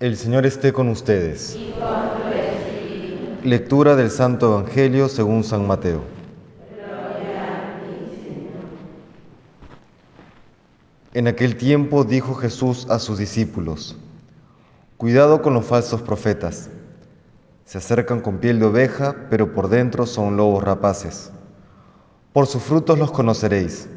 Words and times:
El 0.00 0.16
Señor 0.16 0.44
esté 0.44 0.72
con 0.72 0.88
ustedes. 0.88 1.56
Lectura 3.44 3.94
del 3.94 4.10
Santo 4.10 4.52
Evangelio 4.52 5.08
según 5.08 5.44
San 5.44 5.68
Mateo. 5.68 6.02
En 11.12 11.28
aquel 11.28 11.56
tiempo 11.56 12.02
dijo 12.02 12.34
Jesús 12.34 12.88
a 12.90 12.98
sus 12.98 13.18
discípulos, 13.18 13.96
Cuidado 14.96 15.40
con 15.42 15.54
los 15.54 15.64
falsos 15.64 16.02
profetas. 16.02 16.70
Se 17.64 17.78
acercan 17.78 18.20
con 18.20 18.38
piel 18.38 18.58
de 18.58 18.66
oveja, 18.66 19.14
pero 19.30 19.54
por 19.54 19.68
dentro 19.68 20.06
son 20.06 20.36
lobos 20.36 20.64
rapaces. 20.64 21.30
Por 22.32 22.48
sus 22.48 22.64
frutos 22.64 22.98
los 22.98 23.12
conoceréis. 23.12 23.88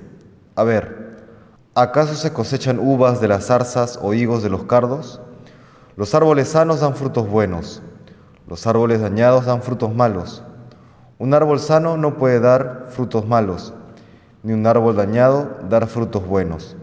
A 0.53 0.63
ver, 0.63 1.25
¿acaso 1.73 2.13
se 2.13 2.31
cosechan 2.33 2.77
uvas 2.77 3.19
de 3.19 3.29
las 3.29 3.47
zarzas 3.47 3.97
o 3.99 4.13
higos 4.13 4.43
de 4.43 4.49
los 4.49 4.65
cardos? 4.65 5.21
Los 5.97 6.13
árboles 6.13 6.49
sanos 6.49 6.81
dan 6.81 6.93
frutos 6.93 7.27
buenos, 7.27 7.81
los 8.47 8.67
árboles 8.67 9.01
dañados 9.01 9.47
dan 9.47 9.63
frutos 9.63 9.95
malos. 9.95 10.43
Un 11.17 11.33
árbol 11.33 11.59
sano 11.59 11.97
no 11.97 12.17
puede 12.17 12.39
dar 12.39 12.85
frutos 12.89 13.27
malos, 13.27 13.73
ni 14.43 14.53
un 14.53 14.67
árbol 14.67 14.95
dañado 14.95 15.57
dar 15.67 15.87
frutos 15.87 16.23
buenos. 16.27 16.77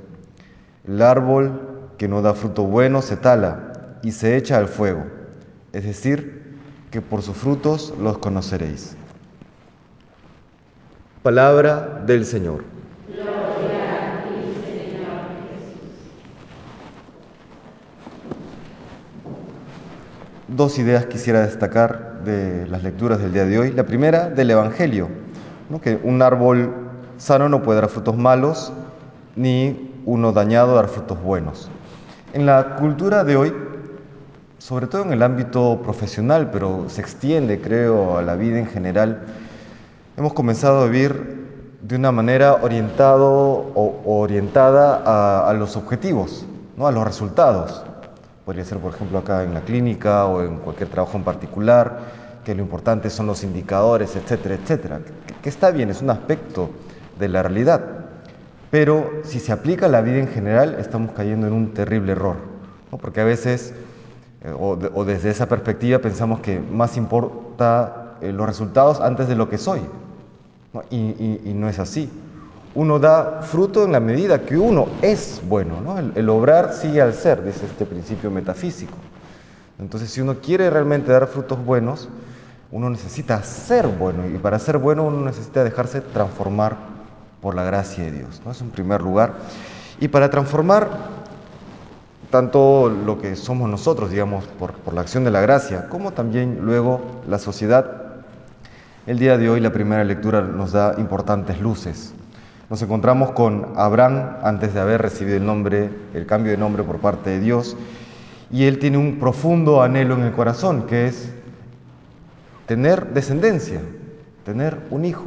El 0.84 1.00
árbol 1.00 1.92
que 1.96 2.08
no 2.08 2.22
da 2.22 2.34
fruto 2.34 2.64
bueno 2.64 3.02
se 3.02 3.16
tala 3.16 3.98
y 4.02 4.10
se 4.10 4.36
echa 4.36 4.58
al 4.58 4.66
fuego, 4.66 5.04
es 5.72 5.84
decir, 5.84 6.58
que 6.90 7.00
por 7.00 7.22
sus 7.22 7.36
frutos 7.36 7.94
los 8.00 8.18
conoceréis. 8.18 8.96
Palabra 11.22 12.02
del 12.04 12.26
Señor. 12.26 12.73
Dos 20.56 20.78
ideas 20.78 21.06
quisiera 21.06 21.40
destacar 21.40 22.20
de 22.24 22.68
las 22.68 22.84
lecturas 22.84 23.18
del 23.18 23.32
día 23.32 23.44
de 23.44 23.58
hoy. 23.58 23.72
La 23.72 23.82
primera, 23.82 24.30
del 24.30 24.52
Evangelio, 24.52 25.08
que 25.82 25.98
un 26.04 26.22
árbol 26.22 26.72
sano 27.16 27.48
no 27.48 27.64
puede 27.64 27.80
dar 27.80 27.90
frutos 27.90 28.16
malos, 28.16 28.72
ni 29.34 29.90
uno 30.06 30.30
dañado 30.30 30.76
dar 30.76 30.86
frutos 30.86 31.20
buenos. 31.20 31.68
En 32.34 32.46
la 32.46 32.76
cultura 32.76 33.24
de 33.24 33.34
hoy, 33.34 33.52
sobre 34.58 34.86
todo 34.86 35.02
en 35.02 35.12
el 35.12 35.24
ámbito 35.24 35.80
profesional, 35.82 36.50
pero 36.52 36.84
se 36.88 37.00
extiende, 37.00 37.60
creo, 37.60 38.18
a 38.18 38.22
la 38.22 38.36
vida 38.36 38.60
en 38.60 38.66
general, 38.66 39.22
hemos 40.16 40.34
comenzado 40.34 40.82
a 40.82 40.86
vivir 40.86 41.48
de 41.82 41.96
una 41.96 42.12
manera 42.12 42.54
orientado 42.62 43.72
o 43.74 44.20
orientada 44.20 45.02
a, 45.04 45.50
a 45.50 45.52
los 45.54 45.76
objetivos, 45.76 46.46
¿no? 46.76 46.86
a 46.86 46.92
los 46.92 47.04
resultados 47.04 47.82
podría 48.44 48.64
ser 48.64 48.78
por 48.78 48.94
ejemplo 48.94 49.18
acá 49.18 49.42
en 49.42 49.54
la 49.54 49.62
clínica 49.62 50.26
o 50.26 50.42
en 50.42 50.58
cualquier 50.58 50.88
trabajo 50.88 51.16
en 51.16 51.24
particular, 51.24 51.98
que 52.44 52.54
lo 52.54 52.62
importante 52.62 53.08
son 53.08 53.26
los 53.26 53.42
indicadores, 53.42 54.16
etcétera, 54.16 54.56
etcétera, 54.56 55.00
que, 55.42 55.48
está 55.48 55.70
bien, 55.70 55.90
es 55.90 56.02
un 56.02 56.10
aspecto 56.10 56.70
de 57.18 57.28
la 57.28 57.42
realidad, 57.42 57.82
pero 58.70 59.10
si 59.24 59.40
se 59.40 59.52
aplica 59.52 59.86
a 59.86 59.88
la 59.88 60.02
vida 60.02 60.18
en 60.18 60.28
general 60.28 60.76
estamos 60.78 61.12
cayendo 61.12 61.46
en 61.46 61.54
un 61.54 61.72
terrible 61.72 62.12
error, 62.12 62.36
porque 63.00 63.20
a 63.20 63.24
veces, 63.24 63.72
eh, 64.42 64.52
o, 64.56 64.76
desde 65.04 65.30
esa 65.30 65.48
perspectiva, 65.48 65.98
pensamos 66.00 66.40
que 66.40 66.60
más 66.60 66.96
importa 66.96 68.16
eh, 68.20 68.30
los 68.30 68.46
resultados 68.46 69.00
antes 69.00 69.26
de 69.26 69.36
lo 69.36 69.48
que 69.48 69.58
soy, 69.58 69.80
y 70.90 71.52
no 71.54 71.68
es 71.68 71.78
así 71.78 72.10
uno 72.74 72.98
da 72.98 73.42
fruto 73.42 73.84
en 73.84 73.92
la 73.92 74.00
medida 74.00 74.42
que 74.42 74.56
uno 74.56 74.88
es 75.02 75.40
bueno. 75.48 75.80
¿no? 75.80 75.98
El, 75.98 76.28
obrar 76.28 76.72
sigue 76.72 77.00
al 77.00 77.14
ser, 77.14 77.44
dice 77.44 77.66
este 77.66 77.86
principio 77.86 78.30
metafísico. 78.30 78.94
Entonces, 79.78 80.10
si 80.10 80.20
uno 80.20 80.36
quiere 80.40 80.70
realmente 80.70 81.12
dar 81.12 81.26
frutos 81.26 81.64
buenos, 81.64 82.08
uno 82.70 82.90
necesita 82.90 83.42
ser 83.42 83.86
bueno 83.86 84.26
y 84.28 84.38
para 84.38 84.58
ser 84.58 84.78
bueno 84.78 85.04
uno 85.04 85.24
necesita 85.24 85.62
dejarse 85.62 86.00
transformar 86.00 86.76
por 87.40 87.54
la 87.54 87.62
gracia 87.62 88.04
de 88.04 88.12
Dios. 88.12 88.42
¿no? 88.44 88.50
Es 88.50 88.60
en 88.60 88.70
primer 88.70 89.02
lugar. 89.02 89.34
Y 90.00 90.08
para 90.08 90.30
transformar 90.30 90.88
tanto 92.30 92.88
lo 92.88 93.20
que 93.20 93.36
somos 93.36 93.70
nosotros, 93.70 94.10
digamos, 94.10 94.44
por 94.58 94.92
la 94.92 95.02
acción 95.02 95.22
de 95.22 95.30
la 95.30 95.40
gracia, 95.40 95.88
como 95.88 96.12
también 96.12 96.60
luego 96.62 97.00
la 97.28 97.38
sociedad, 97.38 98.04
el 99.06 99.18
día 99.18 99.38
de 99.38 99.50
hoy 99.50 99.60
la 99.60 99.72
primera 99.72 100.02
lectura 100.02 100.40
nos 100.40 100.72
da 100.72 100.94
importantes 100.98 101.60
luces. 101.60 102.12
Nos 102.70 102.80
encontramos 102.80 103.32
con 103.32 103.72
Abraham 103.76 104.38
antes 104.42 104.72
de 104.72 104.80
haber 104.80 105.02
recibido 105.02 105.36
el 105.36 105.44
nombre, 105.44 105.90
el 106.14 106.24
cambio 106.24 106.50
de 106.52 106.58
nombre 106.58 106.82
por 106.82 106.98
parte 106.98 107.30
de 107.30 107.40
Dios, 107.40 107.76
y 108.50 108.64
él 108.64 108.78
tiene 108.78 108.96
un 108.96 109.18
profundo 109.18 109.82
anhelo 109.82 110.14
en 110.14 110.22
el 110.22 110.32
corazón, 110.32 110.86
que 110.86 111.06
es 111.06 111.30
tener 112.66 113.12
descendencia, 113.12 113.80
tener 114.44 114.78
un 114.90 115.04
hijo. 115.04 115.26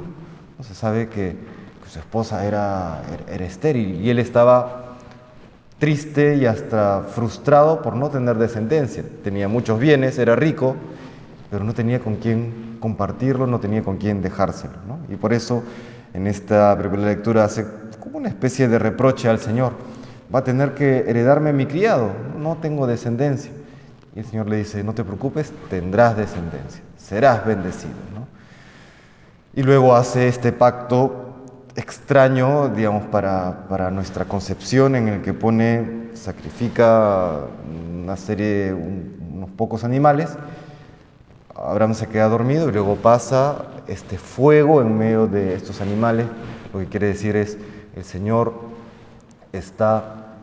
No 0.57 0.63
se 0.63 0.73
sabe 0.73 1.09
que, 1.09 1.57
su 1.87 1.99
esposa 1.99 2.45
era, 2.45 3.01
era 3.31 3.45
estéril 3.45 4.01
y 4.01 4.09
él 4.09 4.19
estaba 4.19 4.97
triste 5.79 6.35
y 6.35 6.45
hasta 6.45 7.03
frustrado 7.03 7.81
por 7.81 7.95
no 7.95 8.09
tener 8.09 8.37
descendencia. 8.37 9.05
Tenía 9.23 9.47
muchos 9.47 9.79
bienes, 9.79 10.19
era 10.19 10.35
rico, 10.35 10.75
pero 11.49 11.63
no 11.63 11.73
tenía 11.73 12.01
con 12.01 12.17
quién 12.17 12.77
compartirlo, 12.81 13.47
no 13.47 13.61
tenía 13.61 13.83
con 13.83 13.95
quién 13.95 14.21
dejárselo. 14.21 14.73
Y 15.07 15.15
por 15.15 15.31
eso 15.31 15.63
en 16.13 16.27
esta 16.27 16.77
primera 16.77 17.03
lectura 17.03 17.43
hace 17.43 17.65
como 17.99 18.17
una 18.17 18.29
especie 18.29 18.67
de 18.67 18.79
reproche 18.79 19.29
al 19.29 19.39
Señor. 19.39 19.73
Va 20.33 20.39
a 20.39 20.43
tener 20.43 20.73
que 20.73 20.99
heredarme 21.07 21.53
mi 21.53 21.65
criado, 21.65 22.11
no 22.37 22.57
tengo 22.57 22.87
descendencia. 22.87 23.51
Y 24.15 24.19
el 24.19 24.25
Señor 24.25 24.49
le 24.49 24.57
dice, 24.57 24.83
no 24.83 24.93
te 24.93 25.03
preocupes, 25.03 25.53
tendrás 25.69 26.17
descendencia, 26.17 26.81
serás 26.97 27.45
bendecido. 27.45 27.93
Y 29.53 29.63
luego 29.63 29.95
hace 29.95 30.27
este 30.27 30.51
pacto 30.51 31.35
extraño, 31.75 32.69
digamos, 32.69 33.03
para, 33.07 33.67
para, 33.67 33.91
nuestra 33.91 34.25
concepción, 34.25 34.95
en 34.95 35.07
el 35.07 35.21
que 35.21 35.33
pone, 35.33 36.09
sacrifica 36.13 37.41
una 38.03 38.17
serie, 38.17 38.73
unos 38.73 39.49
pocos 39.51 39.83
animales, 39.83 40.35
Abraham 41.55 41.95
se 41.95 42.07
queda 42.07 42.27
dormido 42.27 42.69
y 42.69 42.71
luego 42.71 42.95
pasa 42.95 43.65
este 43.87 44.17
fuego 44.17 44.81
en 44.81 44.97
medio 44.97 45.27
de 45.27 45.55
estos 45.55 45.81
animales. 45.81 46.27
Lo 46.73 46.79
que 46.79 46.87
quiere 46.87 47.07
decir 47.07 47.35
es, 47.35 47.57
el 47.95 48.03
Señor 48.03 48.53
está 49.53 50.35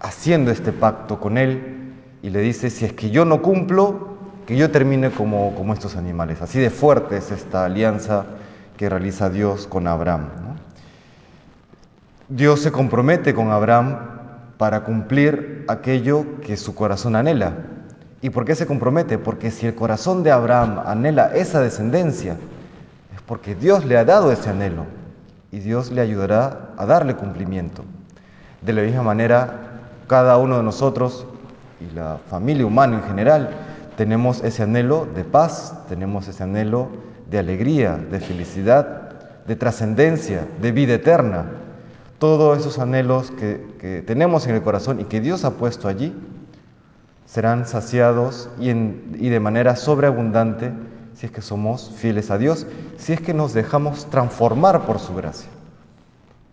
haciendo 0.00 0.50
este 0.50 0.72
pacto 0.72 1.20
con 1.20 1.38
él 1.38 1.94
y 2.22 2.30
le 2.30 2.40
dice, 2.40 2.70
si 2.70 2.84
es 2.84 2.92
que 2.92 3.10
yo 3.10 3.24
no 3.24 3.42
cumplo, 3.42 4.16
que 4.46 4.56
yo 4.56 4.70
termine 4.70 5.10
como, 5.10 5.54
como 5.54 5.72
estos 5.72 5.96
animales. 5.96 6.42
Así 6.42 6.58
de 6.58 6.70
fuerte 6.70 7.16
es 7.16 7.30
esta 7.30 7.64
alianza 7.64 8.26
que 8.76 8.88
realiza 8.88 9.30
Dios 9.30 9.66
con 9.66 9.86
Abraham. 9.86 10.28
Dios 12.28 12.60
se 12.60 12.72
compromete 12.72 13.34
con 13.34 13.50
Abraham 13.50 13.98
para 14.58 14.84
cumplir 14.84 15.64
aquello 15.68 16.40
que 16.40 16.56
su 16.56 16.74
corazón 16.74 17.14
anhela, 17.14 17.54
¿Y 18.22 18.30
por 18.30 18.44
qué 18.44 18.54
se 18.54 18.66
compromete? 18.66 19.18
Porque 19.18 19.50
si 19.50 19.66
el 19.66 19.74
corazón 19.74 20.22
de 20.22 20.30
Abraham 20.32 20.82
anhela 20.84 21.34
esa 21.34 21.60
descendencia, 21.60 22.32
es 22.32 22.38
porque 23.26 23.54
Dios 23.54 23.84
le 23.84 23.96
ha 23.96 24.04
dado 24.04 24.32
ese 24.32 24.50
anhelo 24.50 24.86
y 25.50 25.58
Dios 25.58 25.90
le 25.90 26.00
ayudará 26.00 26.70
a 26.76 26.86
darle 26.86 27.14
cumplimiento. 27.16 27.84
De 28.62 28.72
la 28.72 28.82
misma 28.82 29.02
manera, 29.02 29.80
cada 30.06 30.38
uno 30.38 30.56
de 30.56 30.62
nosotros 30.62 31.26
y 31.80 31.94
la 31.94 32.18
familia 32.30 32.66
humana 32.66 32.96
en 32.96 33.02
general 33.04 33.50
tenemos 33.96 34.42
ese 34.44 34.62
anhelo 34.62 35.06
de 35.14 35.24
paz, 35.24 35.74
tenemos 35.88 36.28
ese 36.28 36.42
anhelo 36.42 36.88
de 37.30 37.38
alegría, 37.38 37.96
de 37.96 38.20
felicidad, 38.20 39.06
de 39.46 39.56
trascendencia, 39.56 40.46
de 40.60 40.72
vida 40.72 40.94
eterna. 40.94 41.46
Todos 42.18 42.58
esos 42.58 42.78
anhelos 42.78 43.30
que, 43.32 44.02
tenemos 44.06 44.46
en 44.46 44.54
el 44.54 44.62
corazón 44.62 45.00
y 45.00 45.04
que 45.04 45.20
Dios 45.20 45.44
ha 45.44 45.52
puesto 45.52 45.88
allí 45.88 46.14
serán 47.26 47.66
saciados 47.66 48.48
y, 48.58 49.28
de 49.28 49.40
manera 49.40 49.76
sobreabundante 49.76 50.72
si 51.16 51.26
es 51.26 51.32
que 51.32 51.40
somos 51.40 51.90
fieles 51.96 52.30
a 52.30 52.38
Dios, 52.38 52.66
si 52.98 53.14
es 53.14 53.20
que 53.20 53.32
nos 53.32 53.54
dejamos 53.54 54.06
transformar 54.06 54.82
por 54.82 54.98
su 54.98 55.14
gracia. 55.14 55.48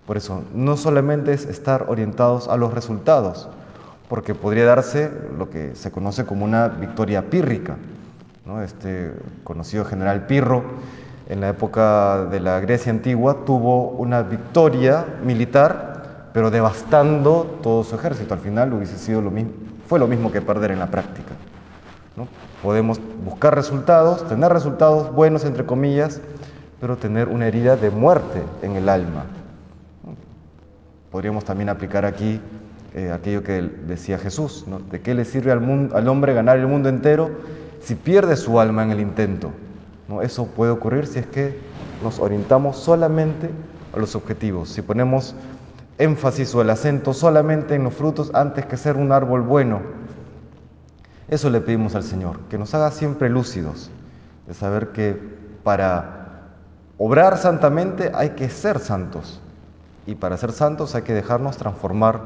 Por 0.08 0.18
eso, 0.18 0.44
no 0.54 0.78
solamente 0.78 1.34
es 1.34 1.46
estar 1.46 1.86
orientados 1.90 2.48
a 2.48 2.58
los 2.58 2.74
resultados, 2.74 3.50
porque 4.10 4.36
podría 4.36 4.66
darse 4.66 5.12
lo 5.38 5.50
que 5.50 5.76
se 5.76 5.92
conoce 5.92 6.26
como 6.26 6.46
una 6.46 6.68
victoria 6.68 7.30
pírrica. 7.30 7.78
Este 8.64 9.12
conocido 9.44 9.86
general 9.86 10.28
Pirro, 10.28 10.64
en 11.30 11.42
la 11.42 11.50
época 11.50 12.26
de 12.26 12.40
la 12.40 12.60
Grecia 12.60 12.92
antigua, 12.92 13.46
tuvo 13.46 13.90
una 13.92 14.22
victoria 14.22 15.06
militar, 15.24 16.30
pero 16.34 16.52
devastando 16.52 17.60
todo 17.64 17.84
su 17.84 17.96
ejército. 17.96 18.34
Al 18.34 18.42
final 18.42 18.74
hubiese 18.74 18.98
sido 18.98 19.22
lo 19.22 19.32
mismo, 19.32 19.52
fue 19.88 20.00
lo 20.00 20.08
mismo 20.08 20.32
que 20.32 20.42
perder 20.42 20.72
en 20.72 20.80
la 20.80 20.88
práctica. 20.92 21.34
¿No? 22.16 22.28
Podemos 22.62 23.00
buscar 23.26 23.56
resultados, 23.56 24.28
tener 24.28 24.52
resultados 24.52 25.14
buenos, 25.14 25.46
entre 25.46 25.66
comillas, 25.66 26.22
pero 26.80 26.98
tener 26.98 27.28
una 27.28 27.48
herida 27.48 27.76
de 27.76 27.90
muerte 27.90 28.44
en 28.62 28.76
el 28.76 28.90
alma. 28.90 29.26
Podríamos 31.12 31.46
también 31.46 31.70
aplicar 31.70 32.06
aquí 32.06 32.42
eh, 32.96 33.12
aquello 33.12 33.44
que 33.44 33.62
decía 33.62 34.20
Jesús, 34.20 34.66
¿no? 34.68 34.80
¿de 34.80 35.02
qué 35.02 35.14
le 35.16 35.26
sirve 35.26 35.52
al, 35.52 35.62
mundo, 35.62 35.96
al 35.96 36.08
hombre 36.08 36.34
ganar 36.34 36.60
el 36.60 36.68
mundo 36.68 36.90
entero 36.90 37.32
si 37.82 37.96
pierde 37.96 38.36
su 38.36 38.60
alma 38.60 38.84
en 38.84 38.92
el 38.92 39.00
intento? 39.00 39.52
¿No? 40.08 40.22
Eso 40.22 40.46
puede 40.46 40.72
ocurrir 40.72 41.08
si 41.08 41.20
es 41.20 41.26
que 41.26 41.58
nos 42.04 42.20
orientamos 42.20 42.78
solamente 42.78 43.50
a 43.96 44.00
los 44.00 44.16
objetivos, 44.16 44.70
si 44.70 44.82
ponemos 44.82 45.36
énfasis 45.98 46.54
o 46.54 46.62
el 46.62 46.70
acento 46.70 47.14
solamente 47.14 47.76
en 47.76 47.84
los 47.84 47.94
frutos 47.94 48.32
antes 48.34 48.66
que 48.66 48.78
ser 48.78 48.98
un 48.98 49.12
árbol 49.12 49.42
bueno. 49.42 49.82
Eso 51.28 51.50
le 51.50 51.62
pedimos 51.62 51.96
al 51.96 52.04
Señor, 52.04 52.40
que 52.50 52.58
nos 52.58 52.74
haga 52.74 52.92
siempre 52.92 53.30
lúcidos, 53.30 53.90
de 54.48 54.54
saber 54.54 54.90
que 54.90 55.18
para 55.64 56.42
obrar 56.98 57.38
santamente 57.38 58.12
hay 58.14 58.32
que 58.32 58.50
ser 58.50 58.80
santos 58.80 59.40
y 60.06 60.16
para 60.16 60.38
ser 60.38 60.52
santos 60.52 60.96
hay 60.96 61.04
que 61.04 61.14
dejarnos 61.14 61.58
transformar 61.58 62.22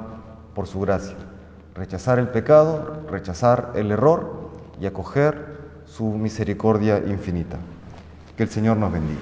por 0.56 0.68
su 0.68 0.80
gracia, 0.80 1.16
rechazar 1.76 2.18
el 2.18 2.30
pecado, 2.30 3.04
rechazar 3.10 3.72
el 3.76 3.92
error 3.92 4.50
y 4.80 4.88
acoger 4.88 5.58
su 5.86 6.06
misericordia 6.06 6.98
infinita. 6.98 7.58
Que 8.36 8.44
el 8.44 8.50
Señor 8.50 8.78
nos 8.78 8.92
bendiga. 8.92 9.22